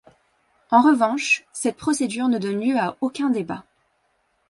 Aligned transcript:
En 0.71 0.81
revanche, 0.81 1.45
cette 1.53 1.77
procédure 1.77 2.27
ne 2.27 2.39
donne 2.39 2.59
lieu 2.59 2.75
à 2.75 2.95
aucun 3.01 3.29
débat. 3.29 3.65